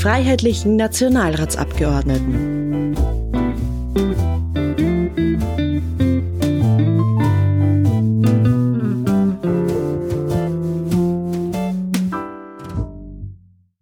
[0.00, 2.94] freiheitlichen Nationalratsabgeordneten.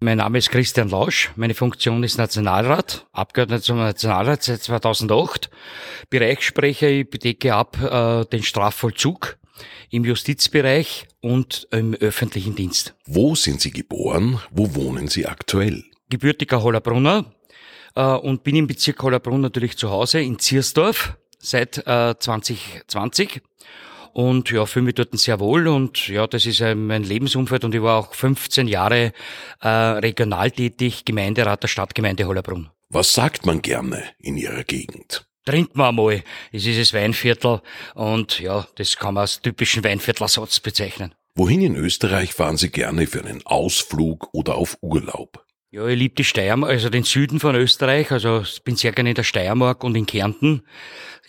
[0.01, 1.31] Mein Name ist Christian Lausch.
[1.37, 5.51] Meine Funktion ist Nationalrat, Abgeordneter zum Nationalrat seit 2008.
[6.11, 9.39] Bereichssprecher, ich bedecke ab äh, den Strafvollzug
[9.91, 12.97] im Justizbereich und im öffentlichen Dienst.
[13.07, 14.41] Wo sind Sie geboren?
[14.51, 15.85] Wo wohnen Sie aktuell?
[16.09, 17.25] Gebürtiger Hollerbrunner
[17.95, 23.43] äh, und bin im Bezirk Hollerbrunn natürlich zu Hause in Ziersdorf seit äh, 2020
[24.13, 27.83] und ja, fühle mich dort sehr wohl und ja, das ist mein Lebensumfeld und ich
[27.83, 29.13] war auch 15 Jahre
[29.61, 32.71] äh, regional tätig, Gemeinderat der Stadtgemeinde Hollerbrunn.
[32.89, 35.27] Was sagt man gerne in Ihrer Gegend?
[35.45, 36.23] Trinkt man einmal.
[36.53, 37.63] Es ist das Weinviertel
[37.95, 41.15] und ja, das kann man als typischen Weinviertlersatz bezeichnen.
[41.35, 45.45] Wohin in Österreich fahren Sie gerne für einen Ausflug oder auf Urlaub?
[45.71, 48.11] Ja, ich liebe die Steiermark, also den Süden von Österreich.
[48.11, 50.63] Also ich bin sehr gerne in der Steiermark und in Kärnten.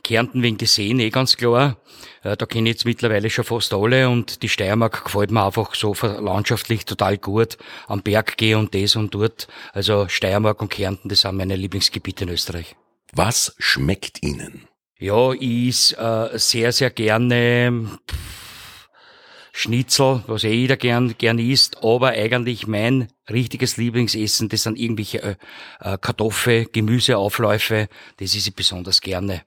[0.02, 1.76] Kärnten wegen des Seen, eh ganz klar.
[2.24, 5.76] Äh, da kenne ich jetzt mittlerweile schon fast alle und die Steiermark gefällt mir einfach
[5.76, 7.58] so landschaftlich total gut.
[7.88, 9.50] Am Berg gehe und das und dort.
[9.74, 12.78] Also Steiermark und Kärnten, das sind meine Lieblingsgebiete in Österreich.
[13.12, 14.70] Was schmeckt Ihnen?
[15.00, 18.00] Ja, ich is, äh, sehr, sehr gerne
[19.60, 25.22] Schnitzel, was eh jeder gern, gern isst, aber eigentlich mein richtiges Lieblingsessen, das sind irgendwelche
[25.22, 25.36] äh,
[25.82, 29.44] äh Kartoffel, Gemüseaufläufe, das ist ich besonders gerne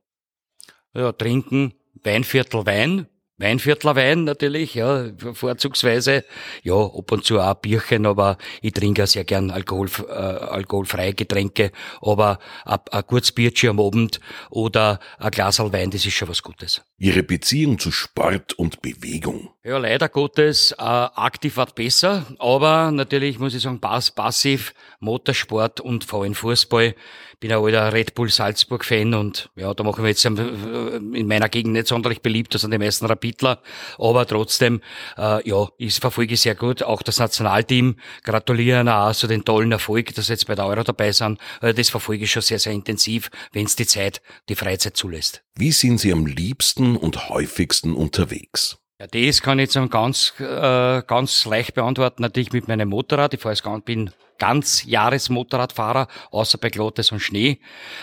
[0.93, 1.73] ja, trinken,
[2.05, 3.07] Weinviertel Wein,
[3.43, 6.25] Weinviertler Wein natürlich, ja, vorzugsweise.
[6.63, 11.13] Ja, ab und zu auch Bierchen, aber ich trinke auch sehr gern Alkohol, äh, alkoholfreie
[11.13, 11.73] Getränke.
[12.01, 16.43] Aber ein, ein gutes Bierchen am Abend oder ein Glas Wein, das ist schon was
[16.43, 16.83] Gutes.
[16.99, 19.51] Ihre Beziehung zu Sport und Bewegung?
[19.65, 25.79] Ja, leider Gottes, äh, aktiv wird besser, aber natürlich muss ich sagen, pass, passiv, Motorsport
[25.79, 26.97] und vor allem Fußball.
[27.39, 31.29] Bin ein alter Red Bull Salzburg Fan und ja, da machen wir jetzt äh, in
[31.29, 33.63] meiner Gegend nicht sonderlich beliebt, das sind die meisten Rapidler,
[33.99, 34.81] aber trotzdem,
[35.17, 37.95] äh, ja, ich verfolge sehr gut, auch das Nationalteam,
[38.25, 41.77] gratulieren auch zu den tollen Erfolg, dass sie jetzt bei der Euro dabei sind, also
[41.77, 45.45] das verfolge ich schon sehr, sehr intensiv, wenn es die Zeit, die Freizeit zulässt.
[45.55, 48.82] Wie sind Sie am liebsten und häufigsten unterwegs?
[49.03, 52.23] Ja, das kann ich jetzt ganz, äh, ganz leicht beantworten.
[52.23, 53.35] Natürlich mit meinem Motorrad.
[53.35, 57.59] Ich fahre jetzt, bin ganz Jahresmotorradfahrer, außer bei Glottes und Schnee.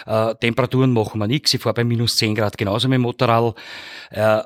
[0.06, 1.54] Äh, Temperaturen machen wir nichts.
[1.54, 3.56] Ich fahre bei minus 10 Grad genauso mit dem Motorrad.
[4.10, 4.42] Äh,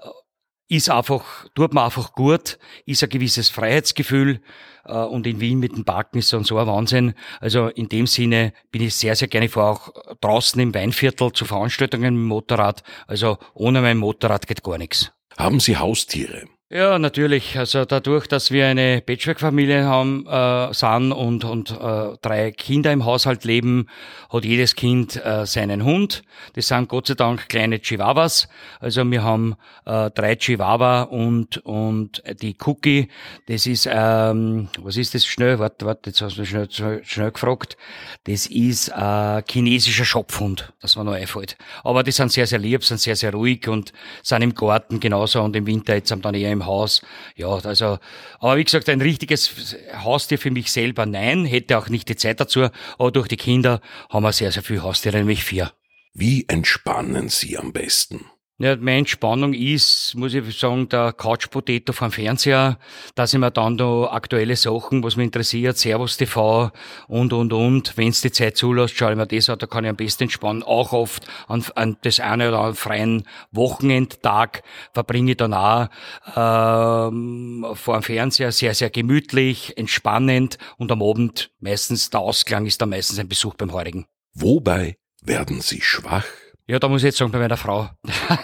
[0.68, 1.24] ist einfach,
[1.56, 4.40] tut mir einfach gut, ist ein gewisses Freiheitsgefühl
[4.86, 7.16] äh, und in Wien mit dem Parken ist so ein Wahnsinn.
[7.40, 9.90] Also in dem Sinne bin ich sehr, sehr gerne, ich fahre auch
[10.22, 12.84] draußen im Weinviertel zu Veranstaltungen mit dem Motorrad.
[13.08, 15.12] Also ohne mein Motorrad geht gar nichts.
[15.38, 16.46] Haben Sie Haustiere?
[16.74, 17.56] Ja, natürlich.
[17.56, 23.06] Also dadurch, dass wir eine Patchwork-Familie haben, äh, sind und, und äh, drei Kinder im
[23.06, 23.86] Haushalt leben,
[24.32, 26.24] hat jedes Kind äh, seinen Hund.
[26.54, 28.48] Das sind Gott sei Dank kleine Chihuahuas.
[28.80, 33.08] Also wir haben äh, drei Chihuahua und, und die Cookie.
[33.46, 35.60] Das ist, ähm, was ist das schnell?
[35.60, 37.78] Warte, warte, jetzt hast du schnell, schnell, schnell gefragt.
[38.24, 41.56] Das ist äh, chinesischer Schopfhund, das mir noch einfällt.
[41.84, 45.44] Aber die sind sehr, sehr lieb, sind sehr, sehr ruhig und sind im Garten genauso
[45.44, 47.02] und im Winter jetzt haben dann eher im Haus.
[47.36, 48.00] Ja, also,
[48.40, 52.40] aber wie gesagt, ein richtiges Haustier für mich selber, nein, hätte auch nicht die Zeit
[52.40, 55.72] dazu, aber durch die Kinder haben wir sehr, sehr viele Haustiere, nämlich vier.
[56.14, 58.26] Wie entspannen Sie am besten?
[58.60, 62.78] Ja, meine Entspannung ist, muss ich sagen, der Couch Potato vom Fernseher.
[63.16, 66.72] Da sind wir dann da aktuelle Sachen, was mich interessiert, Servus TV
[67.08, 67.98] und, und, und.
[67.98, 70.24] Wenn es die Zeit zulässt, schaue ich mir das an, da kann ich am besten
[70.24, 70.62] entspannen.
[70.62, 74.62] Auch oft an, an das eine oder andere freien Wochenendtag
[74.94, 75.88] verbringe ich dann auch
[76.36, 82.80] ähm, vor dem Fernseher sehr, sehr gemütlich, entspannend und am Abend meistens, der Ausklang ist
[82.82, 84.06] dann meistens ein Besuch beim Heurigen.
[84.36, 86.26] Wobei werden Sie schwach?
[86.66, 87.90] Ja, da muss ich jetzt sagen, bei meiner Frau.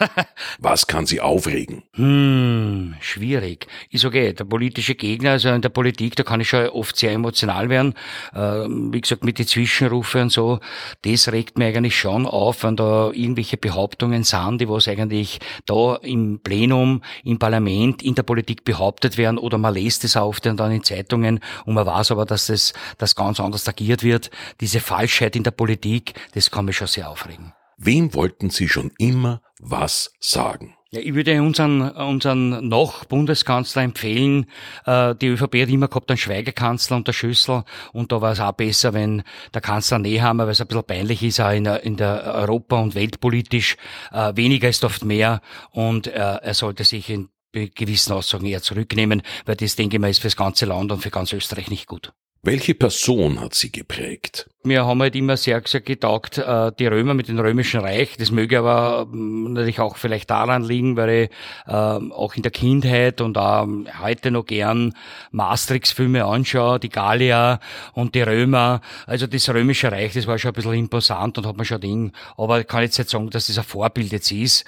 [0.59, 1.83] Was kann sie aufregen?
[1.93, 3.67] Hm, schwierig.
[3.91, 4.33] Ist okay.
[4.33, 7.93] Der politische Gegner, also in der Politik, da kann ich schon oft sehr emotional werden.
[8.33, 10.59] Äh, wie gesagt, mit den Zwischenrufe und so,
[11.03, 15.95] das regt mir eigentlich schon auf, wenn da irgendwelche Behauptungen sind, die was eigentlich da
[15.95, 20.57] im Plenum, im Parlament, in der Politik behauptet werden oder man liest es auch dann
[20.71, 24.29] in Zeitungen und man weiß aber, dass das, das ganz anders agiert wird.
[24.59, 27.53] Diese Falschheit in der Politik, das kann mich schon sehr aufregen.
[27.81, 30.75] Wem wollten Sie schon immer was sagen?
[30.91, 34.47] Ja, ich würde unseren, unseren noch Bundeskanzler empfehlen.
[34.85, 37.63] Äh, die ÖVP hat immer gehabt einen Schweigekanzler und der Schüssel.
[37.93, 39.23] Und da war es auch besser, wenn
[39.53, 42.81] der Kanzler Nehammer, weil es ein bisschen peinlich ist, auch in der, in der Europa-
[42.81, 43.77] und weltpolitisch.
[44.11, 45.41] Äh, weniger ist oft mehr.
[45.71, 50.09] Und äh, er sollte sich in gewissen Aussagen eher zurücknehmen, weil das, denke ich mal,
[50.09, 52.11] ist fürs ganze Land und für ganz Österreich nicht gut.
[52.41, 54.49] Welche Person hat Sie geprägt?
[54.61, 58.17] Wir haben halt immer sehr, sehr getaugt, äh, die Römer mit dem Römischen Reich.
[58.17, 61.29] Das möge aber ähm, natürlich auch vielleicht daran liegen, weil ich
[61.65, 63.65] ähm, auch in der Kindheit und auch
[64.03, 64.95] heute noch gern
[65.31, 67.61] Maastrichts-Filme anschaue, die Gallier
[67.93, 68.81] und die Römer.
[69.07, 72.11] Also das Römische Reich, das war schon ein bisschen imposant und hat man schon Ding.
[72.35, 74.65] Aber ich kann jetzt nicht sagen, dass das ein Vorbild jetzt ist.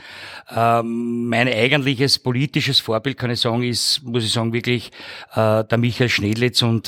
[0.55, 4.89] Ähm, mein eigentliches politisches Vorbild, kann ich sagen, ist, muss ich sagen, wirklich
[5.33, 6.87] äh, der Michael Schnedlitz und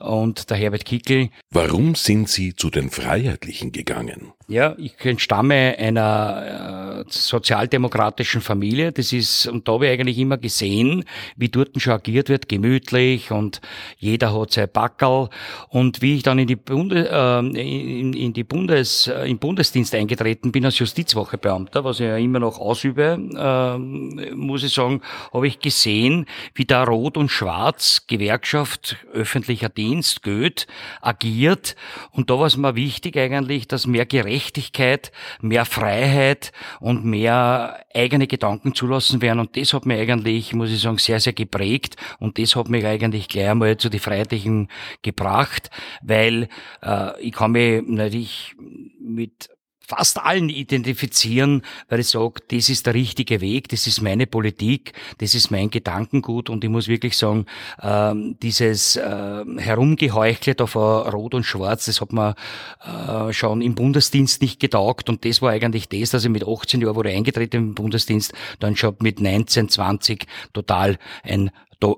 [0.00, 1.28] und der Herbert Kickel.
[1.62, 4.32] Warum sind Sie zu den Freiheitlichen gegangen?
[4.50, 8.90] Ja, ich entstamme einer äh, sozialdemokratischen Familie.
[8.90, 11.04] Das ist, und da habe ich eigentlich immer gesehen,
[11.36, 13.60] wie dort schon agiert wird, gemütlich und
[13.98, 15.28] jeder hat sein Backerl.
[15.68, 19.94] Und wie ich dann in die, Bunde, äh, in, in die Bundes, äh, im Bundesdienst
[19.94, 25.00] eingetreten bin als Justizwochebeamter, was ich ja immer noch ausübe, äh, muss ich sagen,
[25.32, 30.66] habe ich gesehen, wie da Rot und Schwarz, Gewerkschaft, öffentlicher Dienst, Goethe,
[31.00, 31.76] agiert.
[32.10, 37.84] Und da war es mir wichtig eigentlich, dass mehr Gerechtigkeit Gerechtigkeit, mehr Freiheit und mehr
[37.94, 39.38] eigene Gedanken zulassen werden.
[39.38, 41.96] Und das hat mich eigentlich, muss ich sagen, sehr, sehr geprägt.
[42.18, 44.68] Und das hat mich eigentlich gleich einmal zu den Freiheitlichen
[45.02, 45.70] gebracht,
[46.02, 46.48] weil
[46.82, 48.56] äh, ich kann mich natürlich
[48.98, 49.50] mit
[49.90, 54.92] fast allen identifizieren, weil ich sage, das ist der richtige Weg, das ist meine Politik,
[55.18, 57.46] das ist mein Gedankengut und ich muss wirklich sagen,
[57.82, 62.36] ähm, dieses äh, Herumgeheuchle da vor Rot und Schwarz, das hat mir
[62.84, 66.80] äh, schon im Bundesdienst nicht getaugt und das war eigentlich das, dass ich mit 18
[66.80, 71.50] Jahren wurde eingetreten im Bundesdienst, dann schon mit 19, 20 total ein,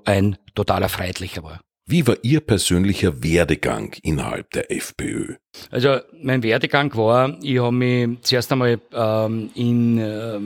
[0.05, 1.61] ein totaler Freiheitlicher war.
[1.85, 5.35] Wie war Ihr persönlicher Werdegang innerhalb der FPÖ?
[5.69, 10.39] Also mein Werdegang war, ich habe mich zuerst einmal ähm, in, äh,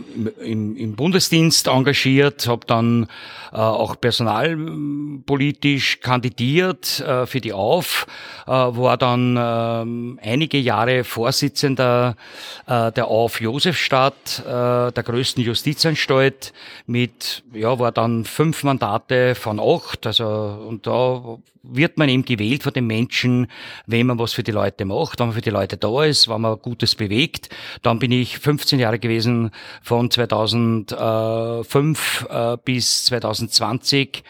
[0.44, 3.08] im, im Bundesdienst engagiert, habe dann
[3.54, 8.06] äh, auch personalpolitisch kandidiert äh, für die AUF,
[8.46, 12.18] äh, war dann äh, einige Jahre Vorsitzender
[12.66, 16.52] äh, der AUF Josefstadt, äh, der größten Justizanstalt,
[16.86, 21.38] mit, ja, war dann fünf Mandate von acht, also und da
[21.70, 23.48] wird man eben gewählt von den Menschen,
[23.86, 26.42] wenn man was für die Leute macht, wenn man für die Leute da ist, wenn
[26.42, 27.50] man Gutes bewegt.
[27.82, 29.52] Dann bin ich 15 Jahre gewesen
[29.82, 34.24] von 2005 äh, bis 2020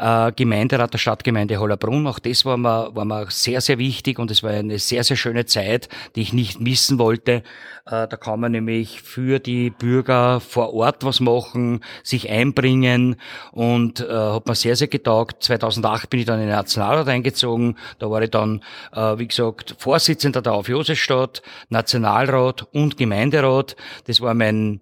[0.00, 2.06] äh, Gemeinderat der Stadtgemeinde Hollerbrunn.
[2.06, 5.16] Auch das war mir, war mir sehr, sehr wichtig und es war eine sehr, sehr
[5.16, 7.42] schöne Zeit, die ich nicht missen wollte.
[7.86, 13.16] Äh, da kann man nämlich für die Bürger vor Ort was machen, sich einbringen
[13.52, 15.42] und äh, hat mir sehr, sehr getaugt.
[15.42, 17.76] 2008 bin ich dann in den Nationalrat eingezogen.
[17.98, 18.62] Da war ich dann,
[18.92, 23.76] äh, wie gesagt, Vorsitzender der Auf Josefstadt, Nationalrat und Gemeinderat.
[24.06, 24.80] Das war mein,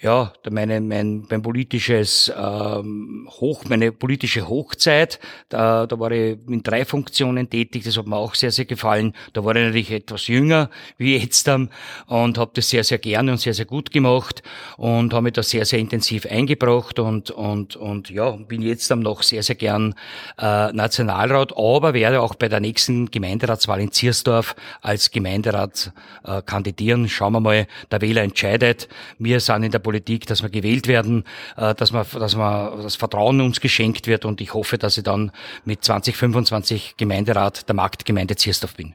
[0.00, 5.18] ja, meine, mein, mein politisches ähm, Hoch, meine politische Hochzeit.
[5.48, 7.84] Da, da war ich in drei Funktionen tätig.
[7.84, 9.14] Das hat mir auch sehr, sehr gefallen.
[9.32, 13.38] Da war ich natürlich etwas jünger wie jetzt und habe das sehr, sehr gerne und
[13.38, 14.42] sehr, sehr gut gemacht
[14.76, 19.22] und habe mich da sehr, sehr intensiv eingebracht und, und, und ja, bin jetzt noch
[19.22, 19.94] sehr, sehr gern
[20.38, 25.92] äh, Nationalrat, aber werde auch bei der nächsten Gemeinderatswahl in Ziersdorf als Gemeinderat
[26.24, 27.08] äh, kandidieren.
[27.08, 28.88] Schauen wir mal, der Wähler entscheidet.
[29.18, 31.24] Wir sind in der Politik, dass wir gewählt werden,
[31.56, 35.04] äh, dass wir, dass wir das Vertrauen uns geschenkt wird und ich hoffe, dass ich
[35.04, 35.32] dann
[35.64, 38.94] mit 2025 Gemeinderat der Marktgemeinde Ziersdorf bin.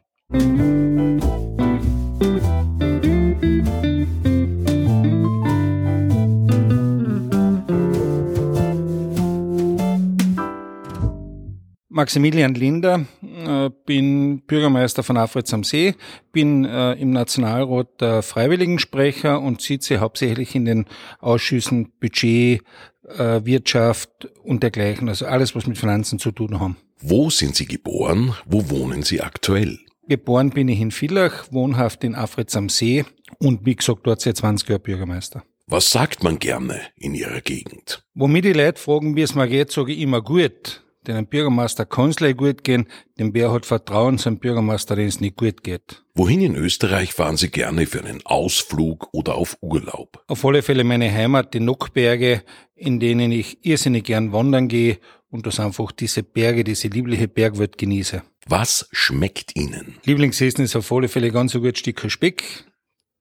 [11.95, 15.95] Maximilian Linder, äh, bin Bürgermeister von Afritz am See,
[16.33, 20.87] bin äh, im Nationalrat der Freiwilligensprecher und sitze hauptsächlich in den
[21.21, 22.63] Ausschüssen Budget,
[23.07, 26.75] äh, Wirtschaft und dergleichen, also alles, was mit Finanzen zu tun haben.
[26.99, 28.35] Wo sind Sie geboren?
[28.45, 29.79] Wo wohnen Sie aktuell?
[30.09, 33.05] Geboren bin ich in Villach, wohnhaft in Afritz am See
[33.39, 35.43] und wie gesagt dort seit 20 Jahren Bürgermeister.
[35.67, 38.03] Was sagt man gerne in Ihrer Gegend?
[38.15, 40.81] Womit die Leute fragen, wie es mir geht, sage ich immer gut
[41.13, 42.87] dem Bürgermeister kann es gut gehen,
[43.19, 46.03] dem Bär hat Vertrauen zum Bürgermeister, den es nicht gut geht.
[46.13, 50.23] Wohin in Österreich fahren Sie gerne für einen Ausflug oder auf Urlaub?
[50.27, 52.43] Auf alle Fälle meine Heimat, die Nockberge,
[52.75, 57.77] in denen ich irrsinnig gern wandern gehe und das einfach diese Berge, diese liebliche Bergwelt
[57.77, 58.21] genieße.
[58.47, 59.97] Was schmeckt Ihnen?
[60.05, 62.65] Lieblingsessen ist auf alle Fälle ganz ein gutes Stück Speck.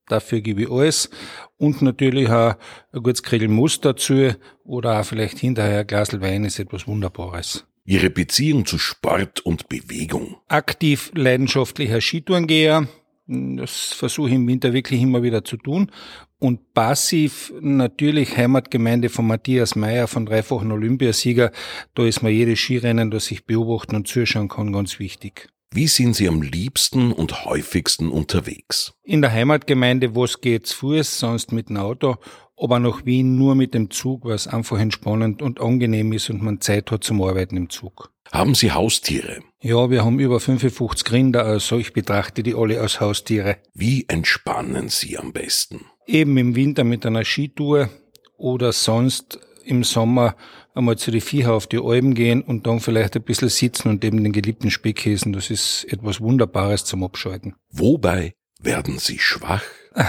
[0.06, 1.10] Dafür gebe ich alles.
[1.56, 2.56] Und natürlich auch
[2.92, 4.32] ein gutes Grillmus dazu
[4.64, 7.66] oder auch vielleicht hinterher ein Glas Wein ist etwas Wunderbares.
[7.86, 10.36] Ihre Beziehung zu Sport und Bewegung.
[10.48, 12.88] Aktiv leidenschaftlicher Skitourengeher
[13.26, 15.90] Das versuche ich im Winter wirklich immer wieder zu tun.
[16.38, 21.52] Und passiv natürlich Heimatgemeinde von Matthias Meyer, von dreifachen Olympiasieger.
[21.94, 25.48] Da ist mir jedes Skirennen, das ich beobachten und zuschauen kann, ganz wichtig.
[25.70, 28.94] Wie sind Sie am liebsten und häufigsten unterwegs?
[29.02, 32.16] In der Heimatgemeinde, wo es geht, zu Fuß, sonst mit dem Auto,
[32.56, 36.60] aber nach Wien nur mit dem Zug, was einfach entspannend und angenehm ist und man
[36.60, 38.10] Zeit hat zum Arbeiten im Zug.
[38.32, 39.40] Haben Sie Haustiere?
[39.60, 43.58] Ja, wir haben über 55 Rinder, also ich betrachte die alle als Haustiere.
[43.74, 45.82] Wie entspannen Sie am besten?
[46.06, 47.90] Eben im Winter mit einer Skitour
[48.36, 50.36] oder sonst im Sommer
[50.74, 54.04] einmal zu den Viecher auf die Alpen gehen und dann vielleicht ein bisschen sitzen und
[54.04, 55.32] eben den geliebten Speck essen.
[55.32, 57.54] Das ist etwas Wunderbares zum Abschalten.
[57.70, 59.62] Wobei werden Sie schwach?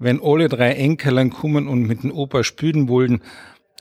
[0.00, 3.20] Wenn alle drei Enkeln kommen und mit dem Opa spülen wollen,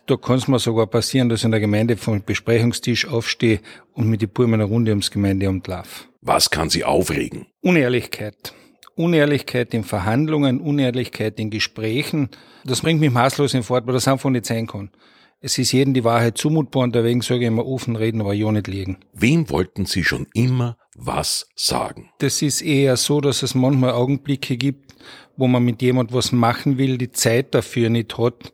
[0.07, 3.59] da kann es mir sogar passieren, dass ich in der Gemeinde vom Besprechungstisch aufstehe
[3.93, 6.05] und mit die Burm eine Runde ums Gemeindeamt laufe.
[6.21, 7.45] Was kann Sie aufregen?
[7.62, 8.53] Unehrlichkeit.
[8.95, 12.29] Unehrlichkeit in Verhandlungen, Unehrlichkeit in Gesprächen.
[12.65, 14.89] Das bringt mich maßlos in Fort, weil das einfach nicht sein kann.
[15.39, 18.51] Es ist jedem die Wahrheit zumutbar und deswegen sage ich immer offen reden, aber ja
[18.51, 18.97] nicht liegen.
[19.13, 22.09] Wem wollten Sie schon immer was sagen?
[22.17, 24.95] Das ist eher so, dass es manchmal Augenblicke gibt,
[25.38, 28.53] wo man mit jemand was machen will, die Zeit dafür nicht hat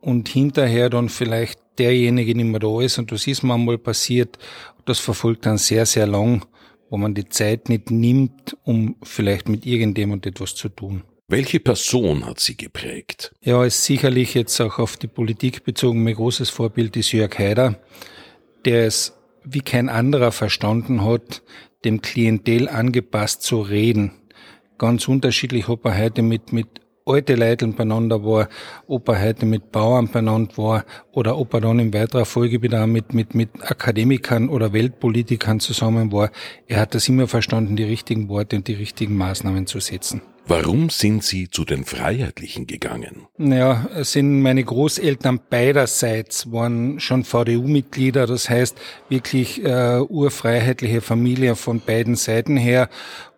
[0.00, 4.38] und hinterher dann vielleicht derjenige nicht mehr da ist und das ist manchmal passiert.
[4.84, 6.44] Das verfolgt dann sehr, sehr lang,
[6.90, 11.02] wo man die Zeit nicht nimmt, um vielleicht mit irgendjemand etwas zu tun.
[11.28, 13.32] Welche Person hat sie geprägt?
[13.42, 16.02] Ja, ist sicherlich jetzt auch auf die Politik bezogen.
[16.02, 17.80] Mein großes Vorbild ist Jörg Haider,
[18.64, 19.14] der es
[19.44, 21.42] wie kein anderer verstanden hat,
[21.84, 24.12] dem Klientel angepasst zu reden.
[24.82, 26.66] Ganz unterschiedlich, ob er heute mit, mit
[27.06, 28.48] alte Leute beieinander war,
[28.88, 32.84] ob er heute mit Bauern beieinander war oder ob er dann in weiterer Folge wieder
[32.88, 36.32] mit, mit, mit Akademikern oder Weltpolitikern zusammen war.
[36.66, 40.20] Er hat das immer verstanden, die richtigen Worte und die richtigen Maßnahmen zu setzen.
[40.48, 43.28] Warum sind Sie zu den Freiheitlichen gegangen?
[43.38, 48.76] Naja, es sind meine Großeltern beiderseits waren schon VDU-Mitglieder, das heißt
[49.08, 52.88] wirklich äh, urfreiheitliche Familie von beiden Seiten her.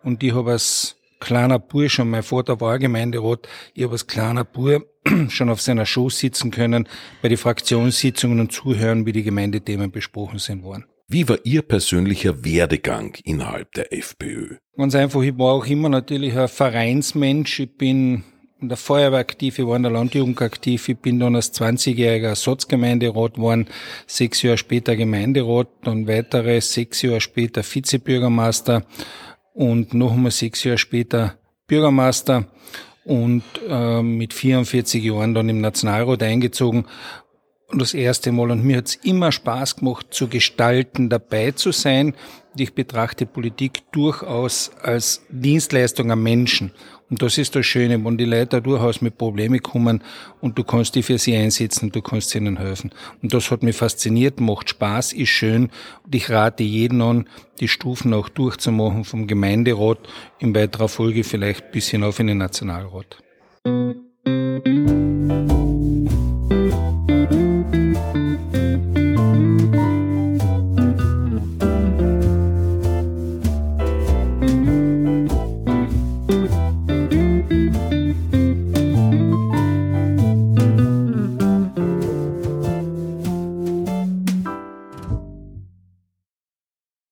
[0.01, 4.45] Und ich habe als kleiner Bur schon, mein Vater war Gemeinderat, ich habe als kleiner
[4.45, 4.85] Bur
[5.29, 6.87] schon auf seiner Show sitzen können,
[7.21, 10.85] bei den Fraktionssitzungen und zuhören, wie die Gemeindethemen besprochen sind worden.
[11.07, 14.57] Wie war Ihr persönlicher Werdegang innerhalb der FPÖ?
[14.77, 17.59] Ganz einfach, ich war auch immer natürlich ein Vereinsmensch.
[17.59, 18.23] Ich bin
[18.61, 22.29] in der Feuerwehr aktiv, ich war in der Landjugend aktiv, ich bin dann als 20-jähriger
[22.29, 23.67] Ersatzgemeinderat geworden,
[24.07, 28.83] sechs Jahre später Gemeinderat, dann weitere sechs Jahre später Vizebürgermeister
[29.55, 32.45] und noch einmal sechs Jahre später Bürgermeister
[33.05, 36.85] und äh, mit 44 Jahren dann im Nationalrat eingezogen.
[37.67, 38.51] Und das erste Mal.
[38.51, 42.13] Und mir hat es immer Spaß gemacht, zu gestalten, dabei zu sein.
[42.57, 46.71] Ich betrachte Politik durchaus als Dienstleistung am Menschen.
[47.09, 50.01] Und das ist das Schöne, wenn die Leute durchaus mit Problemen kommen
[50.41, 52.91] und du kannst die für sie einsetzen, du kannst ihnen helfen.
[53.21, 55.69] Und das hat mich fasziniert, macht Spaß, ist schön.
[56.03, 59.99] Und ich rate jeden an, die Stufen auch durchzumachen vom Gemeinderat
[60.39, 63.17] in weiterer Folge vielleicht bis hinauf in den Nationalrat.